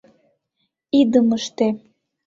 Идымыште 0.99 1.67